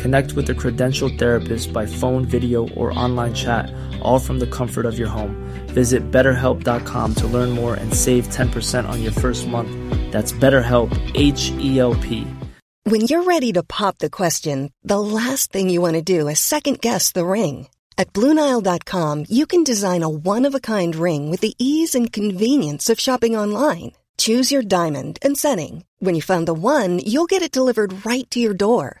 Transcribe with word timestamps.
Connect 0.00 0.32
with 0.32 0.48
a 0.50 0.54
credentialed 0.54 1.18
therapist 1.18 1.72
by 1.72 1.86
phone, 1.86 2.24
video, 2.24 2.68
or 2.70 2.98
online 2.98 3.34
chat, 3.34 3.72
all 4.02 4.18
from 4.18 4.38
the 4.38 4.46
comfort 4.46 4.86
of 4.86 4.98
your 4.98 5.08
home. 5.08 5.36
Visit 5.68 6.10
betterhelp.com 6.10 7.14
to 7.14 7.26
learn 7.26 7.50
more 7.50 7.74
and 7.74 7.92
save 7.92 8.28
10% 8.28 8.88
on 8.88 9.02
your 9.02 9.12
first 9.12 9.46
month. 9.46 9.70
That's 10.12 10.32
BetterHelp, 10.32 10.90
H 11.14 11.50
E 11.58 11.78
L 11.78 11.94
P. 11.94 12.26
When 12.86 13.00
you're 13.02 13.22
ready 13.22 13.50
to 13.52 13.62
pop 13.62 13.96
the 13.98 14.10
question, 14.10 14.70
the 14.82 15.00
last 15.00 15.50
thing 15.50 15.70
you 15.70 15.80
want 15.80 15.94
to 15.94 16.02
do 16.02 16.28
is 16.28 16.38
second 16.38 16.80
guess 16.82 17.12
the 17.12 17.24
ring. 17.24 17.68
At 17.96 18.12
Bluenile.com, 18.12 19.24
you 19.30 19.46
can 19.46 19.64
design 19.64 20.02
a 20.02 20.08
one 20.08 20.44
of 20.44 20.54
a 20.54 20.60
kind 20.60 20.94
ring 20.94 21.30
with 21.30 21.40
the 21.40 21.54
ease 21.58 21.94
and 21.94 22.12
convenience 22.12 22.90
of 22.90 23.00
shopping 23.00 23.36
online. 23.36 23.92
Choose 24.18 24.52
your 24.52 24.62
diamond 24.62 25.18
and 25.22 25.38
setting. 25.38 25.84
When 25.98 26.14
you 26.14 26.20
find 26.20 26.46
the 26.46 26.52
one, 26.52 26.98
you'll 26.98 27.32
get 27.32 27.42
it 27.42 27.50
delivered 27.50 28.04
right 28.04 28.30
to 28.32 28.38
your 28.38 28.54
door. 28.54 29.00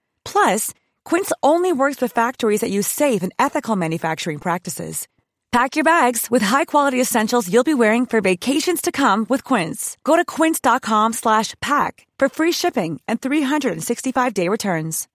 Plus, 0.25 0.73
Quince 1.05 1.31
only 1.43 1.71
works 1.73 2.01
with 2.01 2.11
factories 2.11 2.61
that 2.61 2.71
use 2.71 2.87
safe 2.87 3.21
and 3.21 3.33
ethical 3.37 3.75
manufacturing 3.75 4.39
practices. 4.39 5.07
Pack 5.51 5.75
your 5.75 5.83
bags 5.83 6.31
with 6.31 6.41
high-quality 6.41 6.99
essentials 7.01 7.51
you'll 7.51 7.65
be 7.65 7.73
wearing 7.73 8.05
for 8.05 8.21
vacations 8.21 8.81
to 8.81 8.89
come 8.91 9.25
with 9.27 9.43
Quince. 9.43 9.97
Go 10.05 10.15
to 10.15 10.23
quince.com 10.23 11.11
slash 11.11 11.55
pack 11.59 12.07
for 12.17 12.29
free 12.29 12.53
shipping 12.53 13.01
and 13.05 13.19
365-day 13.19 14.47
returns. 14.47 15.09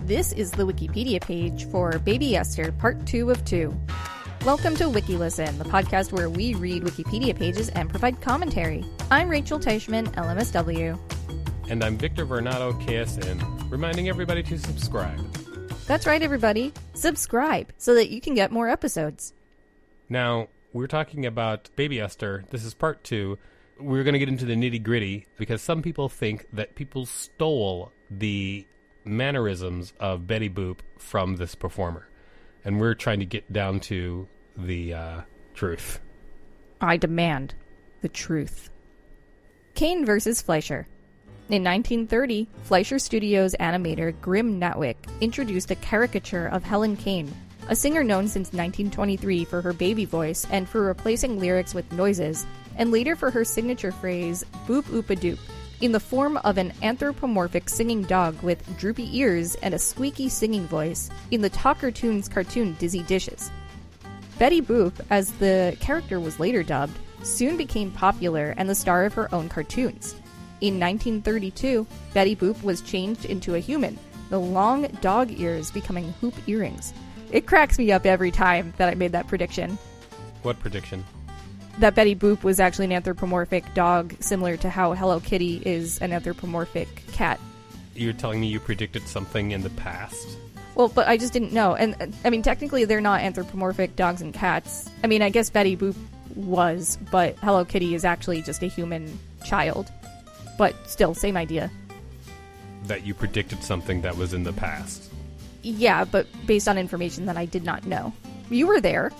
This 0.00 0.32
is 0.32 0.50
the 0.50 0.66
Wikipedia 0.66 1.20
page 1.20 1.64
for 1.66 1.96
Baby 2.00 2.34
Esther, 2.34 2.72
part 2.72 3.06
two 3.06 3.30
of 3.30 3.44
two. 3.44 3.72
Welcome 4.44 4.74
to 4.78 4.84
WikiListen, 4.86 5.56
the 5.58 5.64
podcast 5.64 6.10
where 6.10 6.28
we 6.28 6.54
read 6.54 6.82
Wikipedia 6.82 7.38
pages 7.38 7.68
and 7.68 7.88
provide 7.88 8.20
commentary. 8.20 8.84
I'm 9.12 9.28
Rachel 9.28 9.60
Teichman, 9.60 10.08
LMSW. 10.16 10.98
And 11.72 11.82
I'm 11.82 11.96
Victor 11.96 12.26
Varnado, 12.26 12.78
KSN, 12.82 13.70
reminding 13.70 14.10
everybody 14.10 14.42
to 14.42 14.58
subscribe. 14.58 15.18
That's 15.86 16.04
right, 16.06 16.20
everybody. 16.20 16.70
Subscribe 16.92 17.72
so 17.78 17.94
that 17.94 18.10
you 18.10 18.20
can 18.20 18.34
get 18.34 18.52
more 18.52 18.68
episodes. 18.68 19.32
Now, 20.10 20.48
we're 20.74 20.86
talking 20.86 21.24
about 21.24 21.70
Baby 21.74 21.98
Esther. 21.98 22.44
This 22.50 22.66
is 22.66 22.74
part 22.74 23.02
two. 23.04 23.38
We're 23.80 24.04
going 24.04 24.12
to 24.12 24.18
get 24.18 24.28
into 24.28 24.44
the 24.44 24.52
nitty 24.52 24.82
gritty 24.82 25.24
because 25.38 25.62
some 25.62 25.80
people 25.80 26.10
think 26.10 26.46
that 26.52 26.74
people 26.74 27.06
stole 27.06 27.90
the 28.10 28.66
mannerisms 29.06 29.94
of 29.98 30.26
Betty 30.26 30.50
Boop 30.50 30.80
from 30.98 31.36
this 31.36 31.54
performer. 31.54 32.06
And 32.66 32.82
we're 32.82 32.92
trying 32.92 33.20
to 33.20 33.26
get 33.26 33.50
down 33.50 33.80
to 33.80 34.28
the 34.58 34.92
uh, 34.92 35.20
truth. 35.54 36.00
I 36.82 36.98
demand 36.98 37.54
the 38.02 38.10
truth. 38.10 38.68
Kane 39.74 40.04
versus 40.04 40.42
Fleischer. 40.42 40.86
In 41.48 41.64
1930, 41.64 42.46
Fleischer 42.62 42.98
Studios 42.98 43.54
animator 43.58 44.14
Grim 44.22 44.60
Natwick 44.60 44.96
introduced 45.20 45.70
a 45.70 45.74
caricature 45.74 46.46
of 46.46 46.62
Helen 46.62 46.96
Kane, 46.96 47.30
a 47.68 47.76
singer 47.76 48.04
known 48.04 48.28
since 48.28 48.52
1923 48.52 49.44
for 49.44 49.60
her 49.60 49.72
baby 49.72 50.04
voice 50.04 50.46
and 50.50 50.68
for 50.68 50.82
replacing 50.82 51.40
lyrics 51.40 51.74
with 51.74 51.90
noises, 51.92 52.46
and 52.76 52.92
later 52.92 53.16
for 53.16 53.30
her 53.30 53.44
signature 53.44 53.92
phrase, 53.92 54.44
boop 54.66 54.84
oopa 54.84 55.18
doop, 55.18 55.38
in 55.82 55.90
the 55.90 56.00
form 56.00 56.38
of 56.38 56.58
an 56.58 56.72
anthropomorphic 56.80 57.68
singing 57.68 58.02
dog 58.02 58.40
with 58.42 58.78
droopy 58.78 59.18
ears 59.18 59.56
and 59.56 59.74
a 59.74 59.78
squeaky 59.78 60.28
singing 60.28 60.66
voice 60.68 61.10
in 61.32 61.42
the 61.42 61.50
Talkartoons 61.50 62.30
cartoon 62.30 62.76
Dizzy 62.78 63.02
Dishes. 63.02 63.50
Betty 64.38 64.62
Boop, 64.62 64.92
as 65.10 65.32
the 65.32 65.76
character 65.80 66.20
was 66.20 66.40
later 66.40 66.62
dubbed, 66.62 66.96
soon 67.24 67.56
became 67.56 67.90
popular 67.90 68.54
and 68.56 68.70
the 68.70 68.74
star 68.74 69.04
of 69.04 69.14
her 69.14 69.32
own 69.34 69.48
cartoons. 69.48 70.14
In 70.62 70.78
1932, 70.78 71.84
Betty 72.14 72.36
Boop 72.36 72.62
was 72.62 72.82
changed 72.82 73.24
into 73.24 73.56
a 73.56 73.58
human, 73.58 73.98
the 74.30 74.38
long 74.38 74.86
dog 75.00 75.32
ears 75.32 75.72
becoming 75.72 76.12
hoop 76.20 76.34
earrings. 76.46 76.94
It 77.32 77.46
cracks 77.46 77.78
me 77.78 77.90
up 77.90 78.06
every 78.06 78.30
time 78.30 78.72
that 78.76 78.88
I 78.88 78.94
made 78.94 79.10
that 79.10 79.26
prediction. 79.26 79.76
What 80.42 80.60
prediction? 80.60 81.04
That 81.80 81.96
Betty 81.96 82.14
Boop 82.14 82.44
was 82.44 82.60
actually 82.60 82.84
an 82.84 82.92
anthropomorphic 82.92 83.74
dog, 83.74 84.14
similar 84.20 84.56
to 84.58 84.70
how 84.70 84.92
Hello 84.92 85.18
Kitty 85.18 85.60
is 85.66 85.98
an 85.98 86.12
anthropomorphic 86.12 87.08
cat. 87.10 87.40
You're 87.96 88.12
telling 88.12 88.40
me 88.40 88.46
you 88.46 88.60
predicted 88.60 89.08
something 89.08 89.50
in 89.50 89.62
the 89.62 89.70
past? 89.70 90.38
Well, 90.76 90.90
but 90.90 91.08
I 91.08 91.16
just 91.16 91.32
didn't 91.32 91.52
know. 91.52 91.74
And 91.74 92.14
I 92.24 92.30
mean, 92.30 92.42
technically, 92.42 92.84
they're 92.84 93.00
not 93.00 93.22
anthropomorphic 93.22 93.96
dogs 93.96 94.22
and 94.22 94.32
cats. 94.32 94.88
I 95.02 95.08
mean, 95.08 95.22
I 95.22 95.30
guess 95.30 95.50
Betty 95.50 95.76
Boop 95.76 95.96
was, 96.36 96.98
but 97.10 97.34
Hello 97.38 97.64
Kitty 97.64 97.96
is 97.96 98.04
actually 98.04 98.42
just 98.42 98.62
a 98.62 98.68
human 98.68 99.18
child. 99.44 99.90
But 100.62 100.76
still, 100.88 101.12
same 101.12 101.36
idea. 101.36 101.72
That 102.84 103.04
you 103.04 103.14
predicted 103.14 103.64
something 103.64 104.00
that 104.02 104.16
was 104.16 104.32
in 104.32 104.44
the 104.44 104.52
past. 104.52 105.10
Yeah, 105.64 106.04
but 106.04 106.28
based 106.46 106.68
on 106.68 106.78
information 106.78 107.26
that 107.26 107.36
I 107.36 107.46
did 107.46 107.64
not 107.64 107.84
know. 107.84 108.12
You 108.48 108.68
were 108.68 108.80
there. 108.80 109.10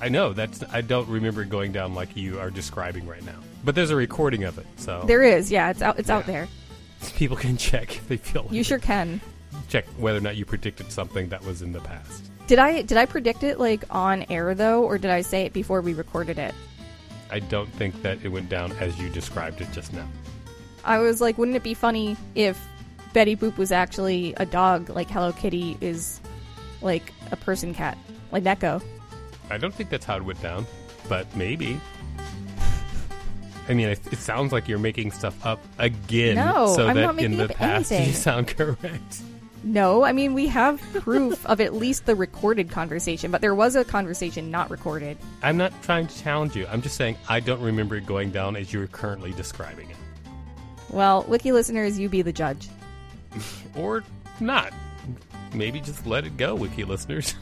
I 0.00 0.08
know 0.10 0.32
that's 0.32 0.62
I 0.72 0.82
don't 0.82 1.08
remember 1.08 1.42
it 1.42 1.48
going 1.48 1.72
down 1.72 1.96
like 1.96 2.16
you 2.16 2.38
are 2.38 2.50
describing 2.52 3.04
right 3.04 3.24
now. 3.24 3.34
But 3.64 3.74
there's 3.74 3.90
a 3.90 3.96
recording 3.96 4.44
of 4.44 4.58
it, 4.58 4.66
so 4.76 5.02
There 5.08 5.24
is, 5.24 5.50
yeah, 5.50 5.70
it's 5.70 5.82
out. 5.82 5.98
It's 5.98 6.08
out 6.08 6.24
there. 6.24 6.46
people 7.16 7.36
can 7.36 7.56
check 7.56 7.96
if 7.96 8.06
they 8.06 8.16
feel 8.16 8.42
like 8.44 8.52
You 8.52 8.60
it. 8.60 8.66
sure 8.66 8.78
can. 8.78 9.20
check 9.68 9.86
whether 9.98 10.18
or 10.18 10.20
not 10.20 10.36
you 10.36 10.44
predicted 10.44 10.92
something 10.92 11.28
that 11.30 11.42
was 11.44 11.62
in 11.62 11.72
the 11.72 11.80
past. 11.80 12.30
Did 12.46 12.60
I 12.60 12.82
did 12.82 12.96
I 12.96 13.06
predict 13.06 13.42
it 13.42 13.58
like 13.58 13.82
on 13.90 14.24
air 14.30 14.54
though, 14.54 14.84
or 14.84 14.98
did 14.98 15.10
I 15.10 15.22
say 15.22 15.46
it 15.46 15.52
before 15.52 15.80
we 15.80 15.94
recorded 15.94 16.38
it? 16.38 16.54
I 17.28 17.40
don't 17.40 17.72
think 17.72 18.02
that 18.02 18.18
it 18.22 18.28
went 18.28 18.48
down 18.48 18.70
as 18.78 18.96
you 19.00 19.08
described 19.08 19.60
it 19.60 19.72
just 19.72 19.92
now. 19.92 20.06
I 20.86 20.98
was 20.98 21.20
like, 21.20 21.36
wouldn't 21.36 21.56
it 21.56 21.62
be 21.62 21.74
funny 21.74 22.16
if 22.34 22.58
Betty 23.12 23.34
Boop 23.36 23.56
was 23.58 23.72
actually 23.72 24.34
a 24.38 24.46
dog, 24.46 24.88
like 24.88 25.10
Hello 25.10 25.32
Kitty 25.32 25.76
is 25.80 26.20
like 26.80 27.12
a 27.32 27.36
person 27.36 27.74
cat, 27.74 27.98
like 28.32 28.44
Neko? 28.44 28.82
I 29.50 29.58
don't 29.58 29.74
think 29.74 29.90
that's 29.90 30.04
how 30.04 30.16
it 30.16 30.24
went 30.24 30.40
down, 30.42 30.66
but 31.08 31.26
maybe. 31.36 31.80
I 33.68 33.74
mean, 33.74 33.88
it, 33.88 34.00
it 34.12 34.18
sounds 34.18 34.52
like 34.52 34.68
you're 34.68 34.78
making 34.78 35.10
stuff 35.10 35.44
up 35.44 35.58
again, 35.78 36.36
No, 36.36 36.72
so 36.76 36.86
I'm 36.86 36.94
that 36.94 37.02
not 37.02 37.10
in 37.10 37.16
making 37.32 37.38
the 37.38 37.44
up 37.46 37.50
past 37.56 37.90
you 37.90 37.96
anything. 37.96 38.14
sound 38.14 38.46
correct. 38.48 39.22
No, 39.64 40.04
I 40.04 40.12
mean 40.12 40.32
we 40.34 40.46
have 40.46 40.80
proof 41.00 41.44
of 41.46 41.60
at 41.60 41.74
least 41.74 42.06
the 42.06 42.14
recorded 42.14 42.70
conversation, 42.70 43.32
but 43.32 43.40
there 43.40 43.54
was 43.56 43.74
a 43.74 43.84
conversation 43.84 44.48
not 44.52 44.70
recorded. 44.70 45.18
I'm 45.42 45.56
not 45.56 45.72
trying 45.82 46.06
to 46.06 46.22
challenge 46.22 46.54
you. 46.54 46.68
I'm 46.70 46.80
just 46.82 46.94
saying 46.96 47.16
I 47.28 47.40
don't 47.40 47.60
remember 47.60 47.96
it 47.96 48.06
going 48.06 48.30
down 48.30 48.54
as 48.54 48.72
you're 48.72 48.86
currently 48.86 49.32
describing 49.32 49.90
it, 49.90 49.96
Well, 50.90 51.24
wiki 51.28 51.52
listeners, 51.52 51.98
you 51.98 52.08
be 52.08 52.22
the 52.22 52.32
judge. 52.32 52.68
or 53.76 54.02
not. 54.40 54.72
Maybe 55.52 55.80
just 55.80 56.06
let 56.06 56.26
it 56.26 56.36
go, 56.36 56.54
wiki 56.54 56.84
listeners. 56.84 57.34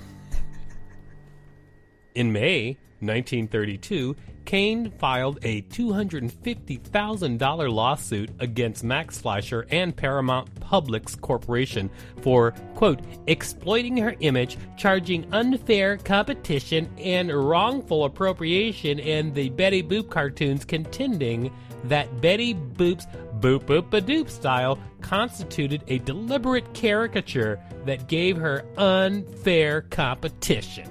In 2.14 2.32
May 2.32 2.78
1932, 3.00 4.16
Kane 4.44 4.90
filed 4.98 5.38
a 5.42 5.62
$250,000 5.62 7.72
lawsuit 7.72 8.30
against 8.40 8.84
Max 8.84 9.18
Fleischer 9.18 9.66
and 9.70 9.96
Paramount 9.96 10.54
Publix 10.60 11.18
Corporation 11.20 11.90
for, 12.20 12.52
quote, 12.74 13.00
exploiting 13.26 13.96
her 13.96 14.14
image, 14.20 14.58
charging 14.76 15.26
unfair 15.32 15.96
competition, 15.96 16.90
and 16.98 17.32
wrongful 17.32 18.04
appropriation 18.04 18.98
in 18.98 19.32
the 19.32 19.48
Betty 19.50 19.82
Boop 19.82 20.10
cartoons, 20.10 20.64
contending 20.64 21.52
that 21.84 22.20
Betty 22.20 22.54
Boop's 22.54 23.06
boop 23.44 23.64
boop 23.66 23.92
a 23.92 24.00
doop 24.00 24.30
style 24.30 24.78
constituted 25.02 25.84
a 25.88 25.98
deliberate 25.98 26.72
caricature 26.72 27.60
that 27.84 28.08
gave 28.08 28.38
her 28.38 28.64
unfair 28.78 29.82
competition. 29.82 30.88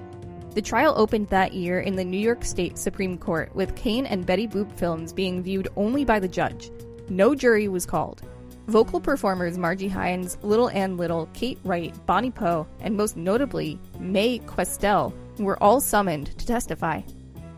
The 0.53 0.61
trial 0.61 0.94
opened 0.95 1.29
that 1.29 1.53
year 1.53 1.79
in 1.79 1.95
the 1.95 2.03
New 2.03 2.19
York 2.19 2.45
State 2.45 2.77
Supreme 2.77 3.17
Court, 3.17 3.55
with 3.55 3.75
Kane 3.75 4.05
and 4.05 4.23
Betty 4.23 4.47
Boop 4.47 4.71
films 4.73 5.11
being 5.11 5.41
viewed 5.41 5.67
only 5.75 6.05
by 6.05 6.19
the 6.19 6.27
judge. 6.27 6.69
No 7.09 7.33
jury 7.33 7.67
was 7.67 7.88
called. 7.88 8.21
Vocal 8.67 9.01
performers 9.01 9.57
Margie 9.57 9.88
Hines, 9.88 10.38
Little 10.44 10.69
Ann 10.69 10.95
Little, 10.95 11.27
Kate 11.33 11.57
Wright, 11.63 11.95
Bonnie 12.06 12.29
Poe, 12.29 12.67
and 12.81 12.95
most 12.95 13.17
notably, 13.17 13.79
Mae 13.99 14.38
Questel 14.38 15.11
were 15.39 15.61
all 15.61 15.81
summoned 15.81 16.38
to 16.38 16.45
testify. 16.45 17.01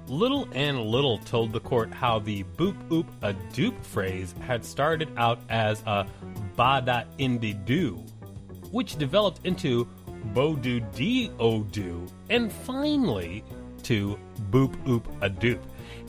Little 0.08 0.48
Ann 0.54 0.80
Little 0.86 1.18
told 1.20 1.52
the 1.52 1.60
court 1.60 1.92
how 1.92 2.20
the 2.20 2.44
boop 2.58 2.76
oop 2.92 3.08
a 3.24 3.34
doop 3.54 3.84
phrase 3.84 4.36
had 4.40 4.64
started 4.64 5.10
out 5.18 5.40
as 5.50 5.82
a 5.88 6.06
ba 6.56 6.82
da 6.86 7.04
indy 7.18 7.54
doo, 7.54 8.04
which 8.72 8.98
developed 8.98 9.42
into 9.46 9.88
bo 10.34 10.56
do 10.56 10.80
dee 10.80 11.32
o 11.40 11.64
do, 11.64 12.06
and 12.30 12.52
finally 12.52 13.44
to 13.84 14.18
boop 14.52 14.76
oop 14.88 15.08
a 15.22 15.30
doop. 15.30 15.62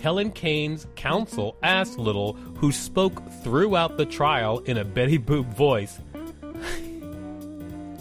Helen 0.02 0.30
Kane's 0.30 0.86
counsel 0.94 1.56
asked 1.62 1.98
Little, 1.98 2.34
who 2.58 2.72
spoke 2.72 3.22
throughout 3.42 3.96
the 3.96 4.06
trial 4.06 4.58
in 4.60 4.78
a 4.78 4.84
Betty 4.84 5.18
Boop 5.18 5.46
voice, 5.54 5.98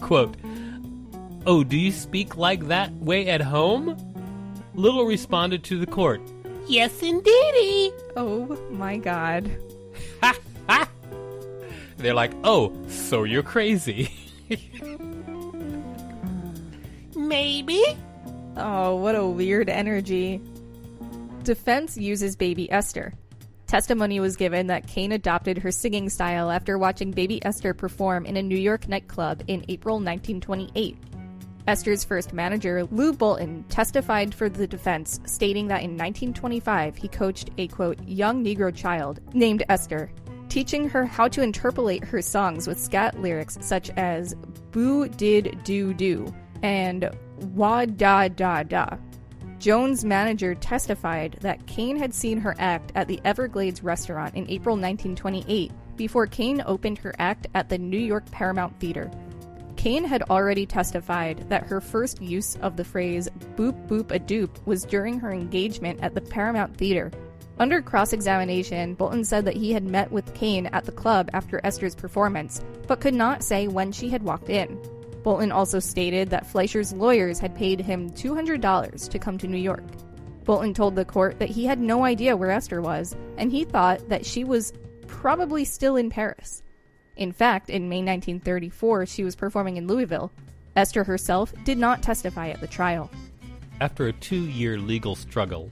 quote, 0.00 0.36
Oh, 1.46 1.62
do 1.62 1.76
you 1.76 1.92
speak 1.92 2.36
like 2.36 2.68
that 2.68 2.92
way 2.94 3.28
at 3.28 3.40
home? 3.40 3.96
Little 4.76 5.04
responded 5.06 5.64
to 5.64 5.78
the 5.78 5.86
court, 5.86 6.20
Yes, 6.68 7.02
indeedy. 7.02 7.92
Oh 8.16 8.58
my 8.70 8.98
god. 8.98 9.50
Ha 10.22 10.36
ha! 10.68 10.88
They're 11.96 12.14
like, 12.14 12.32
Oh, 12.44 12.72
so 12.88 13.24
you're 13.24 13.42
crazy. 13.42 14.10
Maybe? 17.16 17.82
Oh, 18.56 18.96
what 18.96 19.14
a 19.14 19.26
weird 19.26 19.68
energy. 19.68 20.40
Defense 21.42 21.96
uses 21.96 22.36
Baby 22.36 22.70
Esther. 22.70 23.14
Testimony 23.66 24.20
was 24.20 24.36
given 24.36 24.66
that 24.68 24.86
Kane 24.86 25.12
adopted 25.12 25.58
her 25.58 25.72
singing 25.72 26.08
style 26.08 26.50
after 26.50 26.78
watching 26.78 27.10
Baby 27.10 27.44
Esther 27.44 27.74
perform 27.74 28.24
in 28.26 28.36
a 28.36 28.42
New 28.42 28.58
York 28.58 28.88
nightclub 28.88 29.42
in 29.48 29.64
April 29.68 29.96
1928. 29.96 30.96
Esther's 31.66 32.04
first 32.04 32.32
manager, 32.32 32.84
Lou 32.92 33.12
Bolton, 33.12 33.64
testified 33.68 34.34
for 34.34 34.48
the 34.48 34.66
defense, 34.66 35.20
stating 35.26 35.66
that 35.68 35.82
in 35.82 35.90
1925 35.90 36.96
he 36.96 37.08
coached 37.08 37.50
a 37.58 37.66
quote, 37.68 38.00
young 38.06 38.44
Negro 38.44 38.74
child 38.74 39.20
named 39.34 39.64
Esther, 39.68 40.10
teaching 40.48 40.88
her 40.88 41.04
how 41.04 41.26
to 41.28 41.42
interpolate 41.42 42.04
her 42.04 42.22
songs 42.22 42.66
with 42.66 42.78
scat 42.78 43.20
lyrics 43.20 43.58
such 43.60 43.90
as 43.90 44.34
boo 44.70 45.08
did 45.08 45.58
do 45.64 45.92
do 45.92 46.32
and 46.62 47.10
wah 47.54 47.84
da 47.84 48.28
da 48.28 48.62
da. 48.62 48.86
Jones' 49.58 50.04
manager 50.04 50.54
testified 50.54 51.38
that 51.40 51.66
Kane 51.66 51.96
had 51.96 52.14
seen 52.14 52.38
her 52.38 52.54
act 52.58 52.92
at 52.94 53.08
the 53.08 53.20
Everglades 53.24 53.82
restaurant 53.82 54.34
in 54.34 54.48
April 54.50 54.76
1928 54.76 55.72
before 55.96 56.26
Kane 56.26 56.62
opened 56.66 56.98
her 56.98 57.14
act 57.18 57.46
at 57.54 57.68
the 57.68 57.78
New 57.78 57.98
York 57.98 58.30
Paramount 58.30 58.78
Theater. 58.78 59.10
Kane 59.76 60.04
had 60.04 60.22
already 60.24 60.66
testified 60.66 61.48
that 61.48 61.66
her 61.66 61.80
first 61.80 62.20
use 62.20 62.56
of 62.56 62.76
the 62.76 62.84
phrase 62.84 63.28
boop 63.56 63.86
boop 63.86 64.10
a 64.10 64.18
doop 64.18 64.50
was 64.66 64.84
during 64.84 65.18
her 65.20 65.32
engagement 65.32 66.00
at 66.02 66.14
the 66.14 66.20
Paramount 66.20 66.76
Theater. 66.76 67.10
Under 67.58 67.80
cross 67.80 68.12
examination, 68.12 68.94
Bolton 68.94 69.24
said 69.24 69.44
that 69.44 69.56
he 69.56 69.72
had 69.72 69.84
met 69.84 70.10
with 70.12 70.34
Kane 70.34 70.66
at 70.66 70.84
the 70.84 70.92
club 70.92 71.30
after 71.32 71.60
Esther's 71.64 71.94
performance, 71.94 72.62
but 72.86 73.00
could 73.00 73.14
not 73.14 73.42
say 73.42 73.66
when 73.66 73.92
she 73.92 74.08
had 74.08 74.22
walked 74.22 74.50
in. 74.50 74.78
Bolton 75.22 75.50
also 75.50 75.78
stated 75.78 76.30
that 76.30 76.46
Fleischer's 76.46 76.92
lawyers 76.92 77.38
had 77.38 77.54
paid 77.54 77.80
him 77.80 78.10
$200 78.10 79.08
to 79.08 79.18
come 79.18 79.38
to 79.38 79.48
New 79.48 79.56
York. 79.56 79.84
Bolton 80.44 80.74
told 80.74 80.94
the 80.94 81.04
court 81.04 81.38
that 81.38 81.48
he 81.48 81.64
had 81.64 81.80
no 81.80 82.04
idea 82.04 82.36
where 82.36 82.50
Esther 82.50 82.80
was, 82.80 83.16
and 83.36 83.50
he 83.50 83.64
thought 83.64 84.08
that 84.08 84.24
she 84.24 84.44
was 84.44 84.72
probably 85.08 85.64
still 85.64 85.96
in 85.96 86.10
Paris. 86.10 86.62
In 87.16 87.32
fact, 87.32 87.70
in 87.70 87.88
May 87.88 87.98
1934, 87.98 89.06
she 89.06 89.24
was 89.24 89.34
performing 89.34 89.76
in 89.76 89.86
Louisville. 89.86 90.30
Esther 90.74 91.04
herself 91.04 91.54
did 91.64 91.78
not 91.78 92.02
testify 92.02 92.48
at 92.48 92.60
the 92.60 92.66
trial. 92.66 93.10
After 93.80 94.06
a 94.06 94.12
two 94.12 94.44
year 94.46 94.78
legal 94.78 95.16
struggle, 95.16 95.70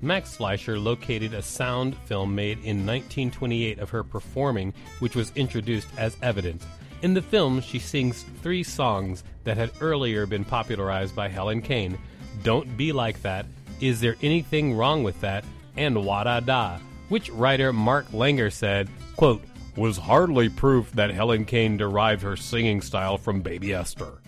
Max 0.00 0.36
Fleischer 0.36 0.78
located 0.78 1.34
a 1.34 1.42
sound 1.42 1.96
film 2.04 2.34
made 2.34 2.58
in 2.58 2.86
1928 2.86 3.78
of 3.78 3.90
her 3.90 4.04
performing, 4.04 4.72
which 5.00 5.16
was 5.16 5.32
introduced 5.34 5.88
as 5.96 6.16
evidence. 6.22 6.64
In 7.02 7.14
the 7.14 7.22
film, 7.22 7.60
she 7.60 7.78
sings 7.78 8.24
three 8.42 8.62
songs 8.62 9.24
that 9.44 9.56
had 9.56 9.72
earlier 9.80 10.26
been 10.26 10.44
popularized 10.44 11.16
by 11.16 11.28
Helen 11.28 11.62
Kane 11.62 11.98
Don't 12.42 12.76
Be 12.76 12.92
Like 12.92 13.20
That, 13.22 13.46
Is 13.80 14.00
There 14.00 14.16
Anything 14.22 14.74
Wrong 14.74 15.02
with 15.02 15.20
That, 15.20 15.44
and 15.76 16.04
Wada 16.04 16.40
Da, 16.40 16.78
which 17.08 17.30
writer 17.30 17.72
Mark 17.72 18.10
Langer 18.12 18.52
said, 18.52 18.88
quote, 19.16 19.42
was 19.76 19.96
hardly 19.96 20.48
proof 20.48 20.92
that 20.92 21.10
Helen 21.10 21.44
Kane 21.44 21.76
derived 21.76 22.22
her 22.22 22.36
singing 22.36 22.80
style 22.80 23.18
from 23.18 23.42
Baby 23.42 23.74
Esther. 23.74 24.18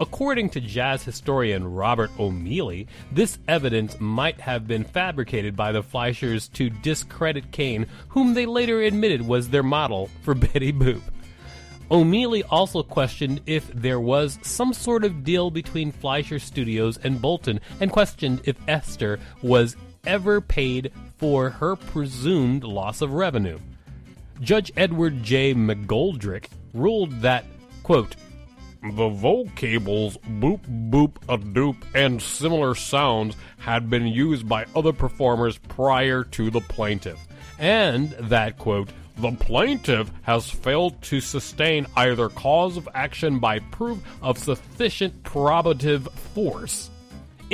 According 0.00 0.50
to 0.50 0.60
jazz 0.60 1.04
historian 1.04 1.72
Robert 1.72 2.10
O'Meally, 2.18 2.88
this 3.12 3.38
evidence 3.46 4.00
might 4.00 4.40
have 4.40 4.66
been 4.66 4.82
fabricated 4.82 5.54
by 5.54 5.70
the 5.70 5.82
Fleischers 5.82 6.52
to 6.54 6.68
discredit 6.68 7.52
Kane, 7.52 7.86
whom 8.08 8.34
they 8.34 8.44
later 8.44 8.82
admitted 8.82 9.22
was 9.22 9.48
their 9.48 9.62
model 9.62 10.10
for 10.22 10.34
Betty 10.34 10.72
Boop. 10.72 11.00
O'Meally 11.90 12.42
also 12.44 12.82
questioned 12.82 13.40
if 13.46 13.68
there 13.72 14.00
was 14.00 14.38
some 14.42 14.72
sort 14.72 15.04
of 15.04 15.22
deal 15.22 15.50
between 15.50 15.92
Fleischer 15.92 16.38
Studios 16.38 16.98
and 16.98 17.20
Bolton 17.20 17.60
and 17.80 17.92
questioned 17.92 18.40
if 18.44 18.56
Esther 18.66 19.20
was 19.42 19.76
ever 20.06 20.40
paid 20.40 20.90
for 21.18 21.50
her 21.50 21.76
presumed 21.76 22.64
loss 22.64 23.00
of 23.00 23.12
revenue. 23.12 23.58
Judge 24.40 24.72
Edward 24.76 25.22
J. 25.22 25.54
McGoldrick 25.54 26.46
ruled 26.72 27.20
that, 27.20 27.44
quote, 27.82 28.16
the 28.82 29.08
vocables 29.08 30.18
boop 30.40 30.60
boop 30.90 31.16
a 31.28 31.38
doop 31.38 31.76
and 31.94 32.20
similar 32.20 32.74
sounds 32.74 33.34
had 33.56 33.88
been 33.88 34.06
used 34.06 34.46
by 34.46 34.66
other 34.76 34.92
performers 34.92 35.56
prior 35.56 36.22
to 36.24 36.50
the 36.50 36.60
plaintiff, 36.60 37.18
and 37.58 38.10
that, 38.12 38.58
quote, 38.58 38.90
the 39.16 39.32
plaintiff 39.32 40.10
has 40.22 40.50
failed 40.50 41.00
to 41.02 41.20
sustain 41.20 41.86
either 41.96 42.28
cause 42.28 42.76
of 42.76 42.88
action 42.94 43.38
by 43.38 43.60
proof 43.60 44.02
of 44.20 44.36
sufficient 44.36 45.22
probative 45.22 46.10
force. 46.34 46.90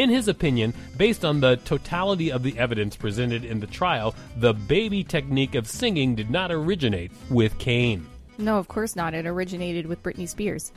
In 0.01 0.09
his 0.09 0.29
opinion, 0.29 0.73
based 0.97 1.27
on 1.27 1.41
the 1.41 1.57
totality 1.57 2.33
of 2.33 2.43
the 2.43 2.59
evidence 2.59 2.97
presented 2.97 3.45
in 3.45 3.61
the 3.61 3.67
trial, 3.67 4.15
the 4.39 4.55
baby 4.55 5.05
technique 5.05 5.55
of 5.55 5.67
singing 5.69 6.15
did 6.15 6.31
not 6.31 6.51
originate 6.51 7.13
with 7.29 7.59
Kane. 7.59 8.07
No, 8.39 8.57
of 8.57 8.67
course 8.67 8.97
not. 8.97 9.13
It 9.13 9.27
originated 9.27 9.85
with 9.85 10.03
Britney 10.03 10.27
Spears. 10.27 10.73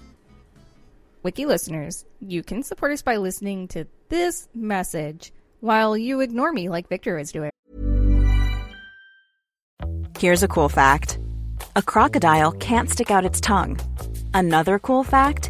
Wiki 1.23 1.45
listeners, 1.45 2.03
you 2.19 2.43
can 2.43 2.63
support 2.63 2.91
us 2.91 3.01
by 3.01 3.15
listening 3.15 3.69
to 3.69 3.87
this 4.09 4.49
message 4.53 5.31
while 5.61 5.95
you 5.95 6.19
ignore 6.19 6.51
me 6.51 6.67
like 6.67 6.89
Victor 6.89 7.17
is 7.17 7.31
doing. 7.31 7.49
Here's 10.19 10.43
a 10.43 10.49
cool 10.49 10.67
fact 10.67 11.17
a 11.77 11.81
crocodile 11.81 12.51
can't 12.51 12.89
stick 12.89 13.09
out 13.09 13.23
its 13.23 13.39
tongue. 13.39 13.79
Another 14.33 14.79
cool 14.79 15.05
fact 15.05 15.49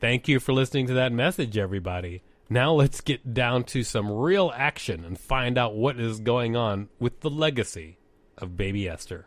Thank 0.00 0.28
you 0.28 0.38
for 0.38 0.52
listening 0.52 0.86
to 0.86 0.94
that 0.94 1.12
message, 1.12 1.58
everybody. 1.58 2.22
Now 2.48 2.72
let's 2.72 3.00
get 3.00 3.34
down 3.34 3.64
to 3.64 3.82
some 3.82 4.12
real 4.12 4.52
action 4.54 5.04
and 5.04 5.18
find 5.18 5.58
out 5.58 5.74
what 5.74 5.98
is 5.98 6.20
going 6.20 6.54
on 6.54 6.88
with 7.00 7.20
the 7.20 7.30
legacy 7.30 7.98
of 8.36 8.56
Baby 8.56 8.88
Esther. 8.88 9.26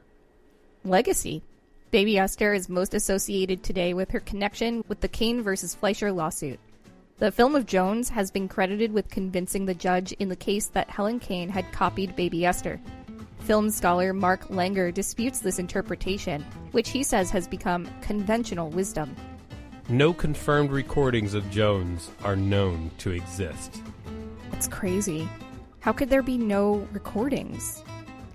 Legacy. 0.86 1.44
Baby 1.92 2.18
Esther 2.18 2.54
is 2.54 2.70
most 2.70 2.94
associated 2.94 3.64
today 3.64 3.94
with 3.94 4.12
her 4.12 4.22
connection 4.22 4.86
with 4.88 5.02
the 5.02 5.10
Kane 5.10 5.42
versus 5.42 5.76
Fleischer 5.76 6.10
lawsuit. 6.10 6.58
The 7.18 7.34
film 7.34 7.54
of 7.54 7.66
Jones 7.66 8.08
has 8.08 8.32
been 8.32 8.48
credited 8.48 8.94
with 8.94 9.10
convincing 9.10 9.66
the 9.66 9.76
judge 9.76 10.14
in 10.14 10.30
the 10.30 10.38
case 10.38 10.68
that 10.68 10.90
Helen 10.90 11.20
Kane 11.20 11.50
had 11.50 11.70
copied 11.74 12.16
Baby 12.16 12.46
Esther. 12.46 12.80
Film 13.42 13.70
scholar 13.70 14.14
Mark 14.14 14.48
Langer 14.48 14.94
disputes 14.94 15.40
this 15.40 15.60
interpretation, 15.60 16.46
which 16.72 16.90
he 16.90 17.04
says 17.04 17.30
has 17.30 17.46
become 17.46 17.90
conventional 18.02 18.70
wisdom. 18.70 19.14
No 19.90 20.14
confirmed 20.14 20.72
recordings 20.72 21.34
of 21.34 21.50
Jones 21.50 22.12
are 22.24 22.36
known 22.36 22.92
to 23.00 23.12
exist. 23.12 23.82
It's 24.54 24.68
crazy. 24.68 25.28
How 25.80 25.92
could 25.92 26.10
there 26.10 26.22
be 26.22 26.38
no 26.38 26.88
recordings? 26.92 27.84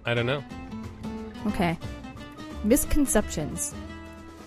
I 0.05 0.15
don't 0.15 0.27
know. 0.27 0.43
Okay. 1.47 1.79
Misconceptions. 2.65 3.75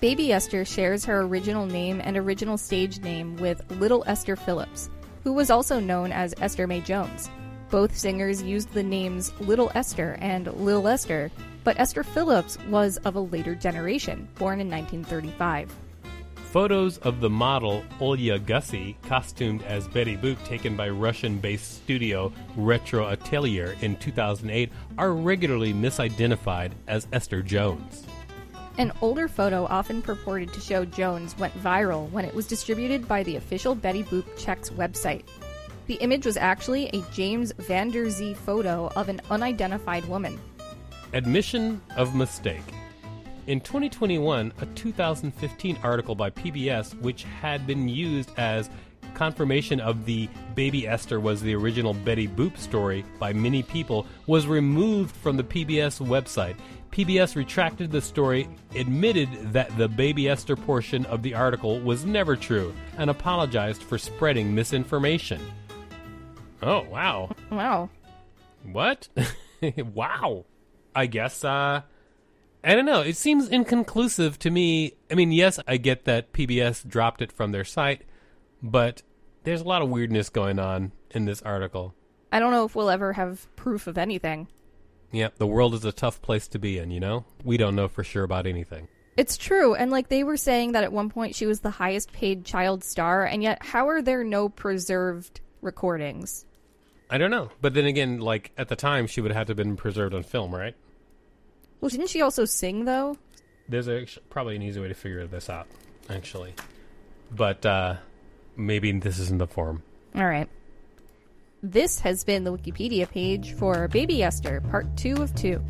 Baby 0.02 0.32
Esther 0.32 0.66
shares 0.66 1.06
her 1.06 1.22
original 1.22 1.66
name 1.66 2.02
and 2.04 2.18
original 2.18 2.58
stage 2.58 3.00
name 3.00 3.38
with 3.38 3.64
Little 3.80 4.04
Esther 4.06 4.36
Phillips, 4.36 4.90
who 5.24 5.34
was 5.34 5.50
also 5.50 5.80
known 5.80 6.12
as 6.12 6.34
Esther 6.42 6.68
Mae 6.68 6.82
Jones. 6.82 7.30
Both 7.70 7.98
singers 7.98 8.42
used 8.42 8.74
the 8.74 8.84
names 8.84 9.32
Little 9.40 9.72
Esther 9.76 10.18
and 10.22 10.48
Lil 10.54 10.88
Esther, 10.88 11.32
but 11.64 11.80
Esther 11.80 12.04
Phillips 12.04 12.58
was 12.70 12.98
of 12.98 13.16
a 13.16 13.20
later 13.20 13.56
generation, 13.56 14.28
born 14.36 14.60
in 14.60 14.70
1935. 14.70 15.74
Photos 16.52 16.98
of 17.00 17.22
the 17.22 17.30
model 17.30 17.84
Olya 18.00 18.44
Gussie, 18.44 18.98
costumed 19.04 19.62
as 19.62 19.88
Betty 19.88 20.18
Boop, 20.18 20.44
taken 20.46 20.76
by 20.76 20.90
Russian 20.90 21.38
based 21.38 21.76
studio 21.76 22.34
Retro 22.58 23.08
Atelier 23.08 23.76
in 23.82 23.96
2008, 23.98 24.72
are 24.98 25.14
regularly 25.14 25.76
misidentified 25.76 26.72
as 26.88 27.08
Esther 27.14 27.44
Jones. 27.44 28.08
An 28.80 28.92
older 29.02 29.28
photo, 29.28 29.68
often 29.70 30.02
purported 30.02 30.52
to 30.54 30.60
show 30.60 30.86
Jones, 30.86 31.38
went 31.38 31.54
viral 31.62 32.10
when 32.10 32.26
it 32.26 32.34
was 32.34 32.48
distributed 32.48 33.08
by 33.08 33.22
the 33.22 33.36
official 33.36 33.76
Betty 33.76 34.04
Boop 34.04 34.26
Checks 34.36 34.72
website. 34.72 35.26
The 35.86 35.96
image 35.96 36.26
was 36.26 36.36
actually 36.36 36.88
a 36.88 37.04
James 37.14 37.52
Van 37.60 37.92
Der 37.92 38.10
Zee 38.10 38.34
photo 38.34 38.92
of 38.96 39.08
an 39.08 39.22
unidentified 39.30 40.06
woman. 40.06 40.40
Admission 41.14 41.80
of 41.96 42.16
mistake. 42.16 42.64
In 43.50 43.60
2021, 43.62 44.54
a 44.62 44.66
2015 44.68 45.80
article 45.82 46.14
by 46.14 46.30
PBS, 46.30 46.94
which 47.02 47.24
had 47.24 47.66
been 47.66 47.90
used 47.90 48.32
as 48.38 48.70
confirmation 49.16 49.80
of 49.80 50.06
the 50.06 50.30
Baby 50.54 50.88
Esther 50.88 51.20
was 51.20 51.42
the 51.42 51.56
original 51.56 51.96
Betty 51.96 52.28
Boop 52.28 52.56
story 52.60 53.04
by 53.18 53.34
many 53.34 53.64
people, 53.64 54.06
was 54.28 54.46
removed 54.46 55.16
from 55.16 55.36
the 55.36 55.44
PBS 55.44 56.00
website. 56.00 56.58
PBS 56.92 57.36
retracted 57.36 57.92
the 57.92 58.02
story, 58.02 58.48
admitted 58.76 59.30
that 59.52 59.76
the 59.80 59.88
Baby 59.88 60.30
Esther 60.30 60.56
portion 60.56 61.08
of 61.08 61.24
the 61.24 61.34
article 61.34 61.80
was 61.80 62.06
never 62.06 62.36
true, 62.36 62.72
and 63.00 63.10
apologized 63.10 63.82
for 63.82 63.98
spreading 63.98 64.54
misinformation. 64.54 65.42
Oh, 66.62 66.84
wow. 66.84 67.32
Wow. 67.50 67.90
What? 68.72 69.08
wow. 69.96 70.46
I 70.96 71.08
guess, 71.08 71.44
uh, 71.44 71.82
I 72.64 72.76
don't 72.76 72.86
know. 72.86 73.02
It 73.02 73.16
seems 73.16 73.48
inconclusive 73.48 74.38
to 74.40 74.50
me. 74.50 74.94
I 75.10 75.16
mean, 75.16 75.32
yes, 75.32 75.60
I 75.68 75.78
get 75.78 76.06
that 76.06 76.34
PBS 76.34 76.88
dropped 76.88 77.22
it 77.22 77.32
from 77.32 77.52
their 77.52 77.64
site, 77.64 78.04
but 78.62 79.02
there's 79.44 79.62
a 79.62 79.66
lot 79.66 79.82
of 79.82 79.90
weirdness 79.90 80.30
going 80.30 80.60
on 80.60 80.92
in 81.12 81.26
this 81.26 81.42
article. 81.42 81.96
I 82.32 82.40
don't 82.40 82.52
know 82.52 82.66
if 82.66 82.76
we'll 82.76 82.90
ever 82.90 83.14
have 83.14 83.48
proof 83.56 83.88
of 83.88 83.98
anything. 83.98 84.48
Yep, 85.12 85.38
the 85.38 85.48
world 85.48 85.74
is 85.74 85.86
a 85.86 85.92
tough 85.92 86.22
place 86.22 86.48
to 86.50 86.60
be 86.60 86.78
in, 86.78 86.92
you 86.92 87.00
know? 87.00 87.26
We 87.44 87.58
don't 87.58 87.76
know 87.76 87.88
for 87.88 88.04
sure 88.04 88.24
about 88.24 88.46
anything. 88.46 88.88
It's 89.18 89.38
true, 89.38 89.74
and 89.74 89.90
like 89.90 90.10
they 90.10 90.24
were 90.24 90.38
saying 90.38 90.74
that 90.74 90.84
at 90.84 90.94
one 90.94 91.10
point 91.10 91.36
she 91.36 91.46
was 91.46 91.62
the 91.62 91.72
highest 91.72 92.14
paid 92.14 92.46
child 92.46 92.84
star, 92.84 93.26
and 93.26 93.42
yet 93.42 93.64
how 93.64 93.90
are 93.90 94.02
there 94.02 94.24
no 94.24 94.50
preserved 94.50 95.42
recordings? 95.62 96.46
I 97.10 97.18
don't 97.18 97.32
know. 97.32 97.50
But 97.60 97.74
then 97.74 97.86
again, 97.86 98.20
like 98.20 98.52
at 98.58 98.68
the 98.68 98.76
time, 98.76 99.08
she 99.08 99.20
would 99.20 99.32
have 99.32 99.38
had 99.38 99.48
to 99.48 99.52
have 99.52 99.58
been 99.58 99.76
preserved 99.76 100.14
on 100.14 100.24
film, 100.24 100.54
right? 100.54 100.76
Well, 101.82 101.90
didn't 101.90 102.10
she 102.10 102.22
also 102.22 102.46
sing 102.46 102.86
though? 102.86 103.18
There's 103.68 103.88
a, 103.88 104.06
probably 104.30 104.56
an 104.56 104.64
easy 104.64 104.80
way 104.80 104.88
to 104.88 104.94
figure 104.94 105.26
this 105.28 105.50
out, 105.50 105.68
actually. 106.10 106.56
But 107.32 107.66
uh, 107.66 107.96
maybe 108.56 108.92
this 108.94 109.20
isn't 109.20 109.38
the 109.38 109.48
form. 109.48 109.84
All 110.16 110.26
right. 110.26 110.50
This 111.62 112.00
has 112.00 112.24
been 112.24 112.46
the 112.46 112.58
Wikipedia 112.58 113.10
page 113.10 113.54
for 113.54 113.88
Baby 113.90 114.24
Esther, 114.24 114.62
part 114.62 114.86
two 114.98 115.16
of 115.22 115.36
two. 115.36 115.62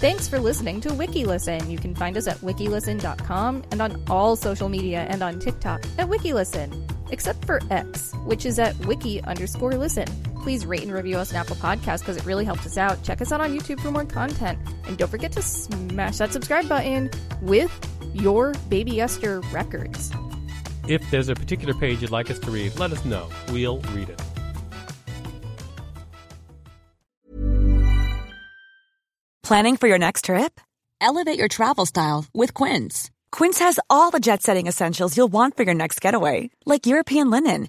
Thanks 0.00 0.26
for 0.26 0.38
listening 0.38 0.80
to 0.80 0.88
WikiListen. 0.88 1.70
You 1.70 1.76
can 1.76 1.94
find 1.94 2.16
us 2.16 2.26
at 2.26 2.38
wikilisten.com 2.38 3.64
and 3.70 3.82
on 3.82 4.02
all 4.08 4.34
social 4.34 4.70
media 4.70 5.06
and 5.10 5.22
on 5.22 5.38
TikTok 5.38 5.84
at 5.98 6.08
WikiListen, 6.08 7.12
except 7.12 7.44
for 7.44 7.60
X, 7.70 8.14
which 8.24 8.46
is 8.46 8.58
at 8.58 8.74
wiki 8.86 9.22
underscore 9.24 9.74
listen. 9.74 10.06
Please 10.42 10.64
rate 10.64 10.82
and 10.82 10.92
review 10.92 11.18
us 11.18 11.32
on 11.32 11.40
Apple 11.40 11.56
Podcasts 11.56 12.00
because 12.00 12.16
it 12.16 12.24
really 12.24 12.44
helps 12.44 12.66
us 12.66 12.78
out. 12.78 13.02
Check 13.02 13.20
us 13.20 13.32
out 13.32 13.40
on 13.40 13.56
YouTube 13.56 13.80
for 13.80 13.90
more 13.90 14.04
content. 14.04 14.58
And 14.86 14.96
don't 14.96 15.10
forget 15.10 15.32
to 15.32 15.42
smash 15.42 16.18
that 16.18 16.32
subscribe 16.32 16.68
button 16.68 17.10
with 17.42 17.70
your 18.14 18.54
Baby 18.68 19.00
Esther 19.00 19.40
records. 19.52 20.10
If 20.88 21.08
there's 21.10 21.28
a 21.28 21.34
particular 21.34 21.74
page 21.74 22.02
you'd 22.02 22.10
like 22.10 22.30
us 22.30 22.38
to 22.40 22.50
read, 22.50 22.78
let 22.78 22.92
us 22.92 23.04
know. 23.04 23.28
We'll 23.50 23.80
read 23.92 24.08
it. 24.08 24.22
Planning 29.42 29.76
for 29.76 29.88
your 29.88 29.98
next 29.98 30.26
trip? 30.26 30.60
Elevate 31.00 31.38
your 31.38 31.48
travel 31.48 31.84
style 31.84 32.24
with 32.32 32.54
Quince. 32.54 33.10
Quince 33.32 33.58
has 33.58 33.80
all 33.88 34.10
the 34.10 34.20
jet 34.20 34.42
setting 34.42 34.66
essentials 34.68 35.16
you'll 35.16 35.32
want 35.32 35.56
for 35.56 35.64
your 35.64 35.74
next 35.74 36.00
getaway, 36.00 36.50
like 36.66 36.86
European 36.86 37.30
linen, 37.30 37.68